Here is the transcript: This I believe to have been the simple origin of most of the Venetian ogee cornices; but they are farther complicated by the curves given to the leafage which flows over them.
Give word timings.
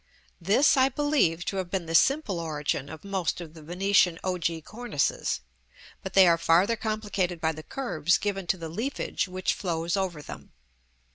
This 0.41 0.77
I 0.77 0.89
believe 0.89 1.45
to 1.45 1.57
have 1.57 1.69
been 1.69 1.85
the 1.85 1.93
simple 1.93 2.39
origin 2.39 2.89
of 2.89 3.03
most 3.05 3.39
of 3.39 3.53
the 3.53 3.61
Venetian 3.61 4.17
ogee 4.23 4.59
cornices; 4.59 5.41
but 6.01 6.13
they 6.13 6.25
are 6.27 6.39
farther 6.39 6.75
complicated 6.75 7.39
by 7.39 7.51
the 7.51 7.61
curves 7.61 8.17
given 8.17 8.47
to 8.47 8.57
the 8.57 8.67
leafage 8.67 9.27
which 9.27 9.53
flows 9.53 9.95
over 9.95 10.23
them. 10.23 10.53